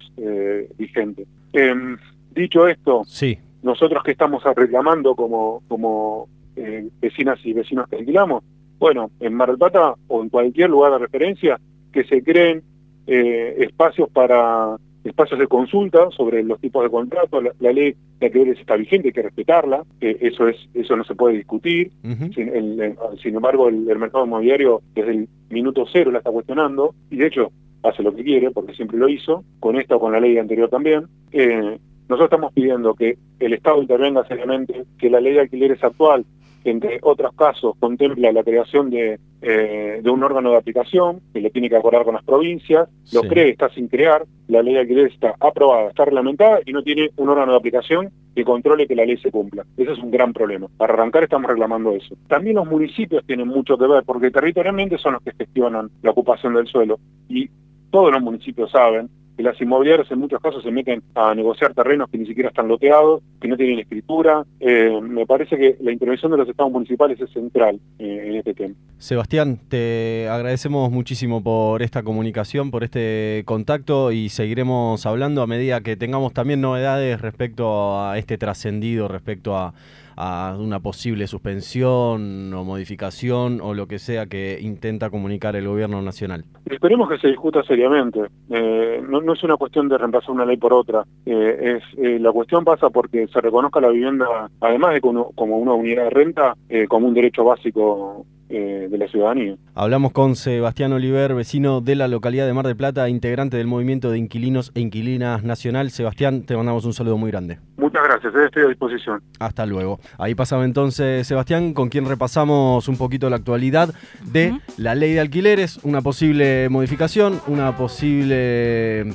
vigente. 0.76 1.24
Em, 1.54 1.96
dicho 2.34 2.66
esto, 2.66 3.02
sí 3.06 3.38
nosotros 3.66 4.04
que 4.04 4.12
estamos 4.12 4.44
reclamando 4.44 5.16
como, 5.16 5.62
como 5.66 6.28
eh, 6.54 6.88
vecinas 7.00 7.38
y 7.44 7.52
vecinos 7.52 7.88
que 7.88 7.96
alquilamos, 7.96 8.44
bueno, 8.78 9.10
en 9.18 9.34
Mar 9.34 9.48
del 9.48 9.58
Plata 9.58 9.94
o 10.06 10.22
en 10.22 10.28
cualquier 10.28 10.70
lugar 10.70 10.92
de 10.92 10.98
referencia, 10.98 11.58
que 11.92 12.04
se 12.04 12.22
creen 12.22 12.62
eh, 13.08 13.56
espacios 13.58 14.08
para 14.10 14.76
espacios 15.02 15.40
de 15.40 15.48
consulta 15.48 16.08
sobre 16.10 16.44
los 16.44 16.60
tipos 16.60 16.84
de 16.84 16.90
contratos, 16.90 17.42
la, 17.42 17.72
ley 17.72 17.96
de 18.20 18.26
alquileres 18.26 18.60
está 18.60 18.76
vigente, 18.76 19.08
hay 19.08 19.12
que 19.12 19.22
respetarla, 19.22 19.82
eso 20.00 20.48
es 20.48 20.56
eso 20.74 20.96
no 20.96 21.04
se 21.04 21.14
puede 21.14 21.36
discutir, 21.36 21.90
sin, 22.34 23.36
embargo 23.36 23.68
el, 23.68 23.84
mercado 23.98 24.26
inmobiliario 24.26 24.82
desde 24.94 25.10
el 25.12 25.28
minuto 25.50 25.86
cero 25.92 26.10
la 26.10 26.18
está 26.18 26.30
cuestionando, 26.30 26.94
y 27.10 27.16
de 27.16 27.26
hecho 27.26 27.52
hace 27.84 28.02
lo 28.02 28.14
que 28.14 28.24
quiere, 28.24 28.50
porque 28.50 28.74
siempre 28.74 28.98
lo 28.98 29.08
hizo, 29.08 29.44
con 29.60 29.76
esta 29.76 29.96
o 29.96 30.00
con 30.00 30.12
la 30.12 30.20
ley 30.20 30.38
anterior 30.38 30.68
también, 30.68 31.06
eh, 31.30 31.78
nosotros 32.08 32.26
estamos 32.26 32.52
pidiendo 32.52 32.94
que 32.94 33.18
el 33.40 33.52
Estado 33.52 33.82
intervenga 33.82 34.26
seriamente, 34.26 34.84
que 34.98 35.10
la 35.10 35.20
ley 35.20 35.34
de 35.34 35.40
alquileres 35.40 35.82
actual, 35.82 36.24
que 36.62 36.70
entre 36.70 36.98
otros 37.02 37.32
casos 37.34 37.74
contempla 37.78 38.32
la 38.32 38.42
creación 38.42 38.90
de, 38.90 39.18
eh, 39.42 40.00
de 40.02 40.10
un 40.10 40.22
órgano 40.22 40.50
de 40.50 40.56
aplicación, 40.56 41.20
que 41.32 41.40
le 41.40 41.50
tiene 41.50 41.68
que 41.68 41.76
acordar 41.76 42.04
con 42.04 42.14
las 42.14 42.24
provincias, 42.24 42.88
lo 43.12 43.22
cree, 43.22 43.50
está 43.50 43.68
sin 43.70 43.88
crear, 43.88 44.24
la 44.48 44.62
ley 44.62 44.74
de 44.74 44.80
alquileres 44.80 45.12
está 45.12 45.34
aprobada, 45.40 45.88
está 45.88 46.04
reglamentada 46.04 46.60
y 46.64 46.72
no 46.72 46.82
tiene 46.82 47.10
un 47.16 47.28
órgano 47.28 47.52
de 47.52 47.58
aplicación 47.58 48.10
que 48.34 48.44
controle 48.44 48.86
que 48.86 48.94
la 48.94 49.04
ley 49.04 49.16
se 49.16 49.30
cumpla. 49.30 49.64
Ese 49.76 49.92
es 49.92 49.98
un 49.98 50.10
gran 50.10 50.32
problema. 50.32 50.68
Para 50.76 50.94
arrancar 50.94 51.24
estamos 51.24 51.50
reclamando 51.50 51.92
eso. 51.92 52.16
También 52.28 52.56
los 52.56 52.66
municipios 52.66 53.24
tienen 53.26 53.48
mucho 53.48 53.78
que 53.78 53.86
ver, 53.86 54.04
porque 54.04 54.30
territorialmente 54.30 54.98
son 54.98 55.14
los 55.14 55.22
que 55.22 55.32
gestionan 55.32 55.90
la 56.02 56.10
ocupación 56.10 56.54
del 56.54 56.66
suelo. 56.66 56.98
Y 57.28 57.48
todos 57.90 58.12
los 58.12 58.22
municipios 58.22 58.70
saben 58.70 59.08
que 59.36 59.42
las 59.42 59.60
inmobiliarias 59.60 60.10
en 60.10 60.18
muchos 60.18 60.40
casos 60.40 60.62
se 60.62 60.70
meten 60.70 61.02
a 61.14 61.34
negociar 61.34 61.74
terrenos 61.74 62.08
que 62.10 62.18
ni 62.18 62.26
siquiera 62.26 62.48
están 62.48 62.68
loteados, 62.68 63.22
que 63.40 63.48
no 63.48 63.56
tienen 63.56 63.78
escritura. 63.78 64.44
Eh, 64.60 64.98
me 65.02 65.26
parece 65.26 65.56
que 65.56 65.76
la 65.80 65.92
intervención 65.92 66.32
de 66.32 66.38
los 66.38 66.48
estados 66.48 66.72
municipales 66.72 67.20
es 67.20 67.30
central 67.30 67.78
eh, 67.98 68.24
en 68.26 68.34
este 68.36 68.54
tema. 68.54 68.74
Sebastián, 68.98 69.58
te 69.68 70.28
agradecemos 70.28 70.90
muchísimo 70.90 71.42
por 71.42 71.82
esta 71.82 72.02
comunicación, 72.02 72.70
por 72.70 72.84
este 72.84 73.42
contacto 73.44 74.12
y 74.12 74.30
seguiremos 74.30 75.04
hablando 75.04 75.42
a 75.42 75.46
medida 75.46 75.82
que 75.82 75.96
tengamos 75.96 76.32
también 76.32 76.60
novedades 76.60 77.20
respecto 77.20 78.00
a 78.00 78.18
este 78.18 78.38
trascendido, 78.38 79.08
respecto 79.08 79.56
a 79.56 79.74
a 80.16 80.56
una 80.58 80.80
posible 80.80 81.26
suspensión 81.26 82.52
o 82.54 82.64
modificación 82.64 83.60
o 83.60 83.74
lo 83.74 83.86
que 83.86 83.98
sea 83.98 84.26
que 84.26 84.58
intenta 84.60 85.10
comunicar 85.10 85.56
el 85.56 85.68
gobierno 85.68 86.00
nacional? 86.00 86.44
Esperemos 86.64 87.08
que 87.08 87.18
se 87.18 87.28
discuta 87.28 87.62
seriamente. 87.64 88.20
Eh, 88.50 89.02
no, 89.06 89.20
es 89.32 89.42
una 89.42 89.56
cuestión 89.56 89.88
de 89.88 89.98
reemplazar 89.98 90.30
una 90.30 90.44
ley 90.44 90.56
por 90.56 90.72
otra. 90.72 91.04
Eh, 91.24 91.76
es 91.76 91.98
eh, 91.98 92.18
La 92.18 92.32
cuestión 92.32 92.64
pasa 92.64 92.90
porque 92.90 93.26
se 93.28 93.40
reconozca 93.40 93.80
la 93.80 93.88
vivienda, 93.88 94.50
además 94.60 94.94
de 94.94 95.00
como, 95.00 95.32
como 95.32 95.58
una 95.58 95.72
unidad 95.72 96.04
de 96.04 96.10
renta, 96.10 96.56
como 96.88 97.08
un 97.08 97.14
derecho 97.14 97.44
básico 97.44 98.26
eh, 98.48 98.88
de 98.90 98.98
la 98.98 99.08
ciudadanía. 99.08 99.56
Hablamos 99.74 100.12
con 100.12 100.36
Sebastián 100.36 100.92
Oliver, 100.92 101.34
vecino 101.34 101.80
de 101.80 101.96
la 101.96 102.08
localidad 102.08 102.46
de 102.46 102.52
Mar 102.52 102.66
del 102.66 102.76
Plata, 102.76 103.08
integrante 103.08 103.56
del 103.56 103.66
movimiento 103.66 104.10
de 104.10 104.18
inquilinos 104.18 104.72
e 104.74 104.80
inquilinas 104.80 105.42
nacional. 105.42 105.90
Sebastián, 105.90 106.42
te 106.42 106.56
mandamos 106.56 106.84
un 106.84 106.92
saludo 106.92 107.18
muy 107.18 107.30
grande. 107.30 107.58
Muchas 107.76 108.02
gracias, 108.04 108.34
eh, 108.34 108.44
estoy 108.46 108.62
a 108.64 108.68
disposición. 108.68 109.22
Hasta 109.40 109.66
luego. 109.66 109.98
Ahí 110.18 110.34
pasaba 110.34 110.64
entonces 110.64 111.26
Sebastián, 111.26 111.74
con 111.74 111.88
quien 111.88 112.06
repasamos 112.06 112.88
un 112.88 112.96
poquito 112.96 113.28
la 113.30 113.36
actualidad 113.36 113.94
de 114.24 114.58
la 114.76 114.94
ley 114.94 115.14
de 115.14 115.20
alquileres, 115.20 115.80
una 115.84 116.00
posible 116.02 116.68
modificación, 116.68 117.40
una 117.46 117.76
posible 117.76 119.12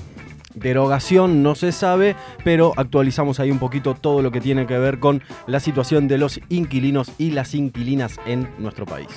derogación 0.56 1.44
no 1.44 1.56
se 1.56 1.72
sabe, 1.72 2.16
pero 2.44 2.74
actualizamos 2.78 3.40
ahí 3.40 3.52
un 3.52 3.60
poquito 3.60 3.94
todo 3.94 4.22
lo 4.22 4.32
que 4.32 4.42
tiene 4.42 4.66
que 4.66 4.78
ver 4.78 5.00
con 5.00 5.22
la 5.48 5.60
situación 5.60 6.08
de 6.08 6.18
los 6.18 6.40
inquilinos 6.50 7.12
y 7.18 7.32
las 7.32 7.56
inquilinas 7.56 8.20
en 8.26 8.50
nuestro 8.58 8.86
país. 8.86 9.10